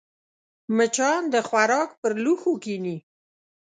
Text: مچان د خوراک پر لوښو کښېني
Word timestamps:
مچان 0.75 1.21
د 1.33 1.35
خوراک 1.47 1.89
پر 2.01 2.11
لوښو 2.23 2.53
کښېني 2.63 2.97